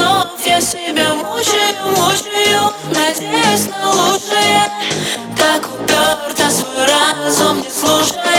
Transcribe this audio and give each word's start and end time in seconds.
слов 0.00 0.26
Я 0.46 0.60
себя 0.60 1.14
мучаю, 1.14 1.74
мучаю. 1.96 2.72
Надеюсь 2.94 3.68
на 3.68 3.90
лучшее. 3.90 4.70
Так 5.36 5.68
уперто 5.74 6.50
свой 6.50 6.86
разум 6.86 7.60
не 7.60 7.70
слушаю 7.70 8.29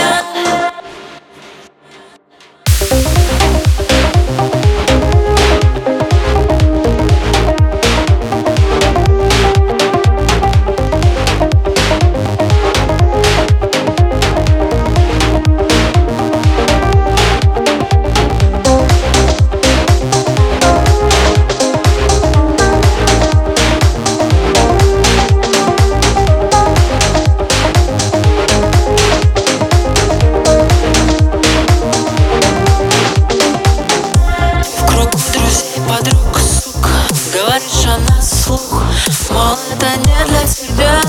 на 38.09 38.21
слух. 38.21 38.83
Мол, 39.29 39.57
это 39.71 39.87
не 39.97 40.25
для 40.25 40.43
тебя 40.47 41.01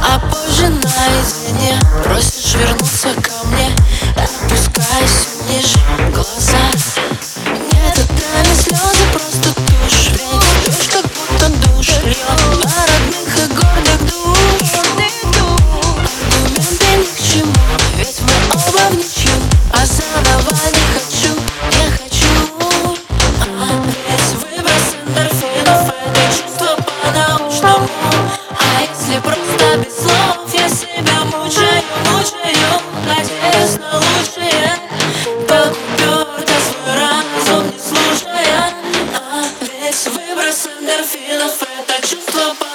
А 0.00 0.18
позже 0.18 0.68
наедине. 0.68 1.78
Просишь 2.02 2.54
вернуться 2.54 3.08
ко 3.22 3.46
мне. 3.48 3.63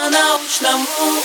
научному 0.10 1.22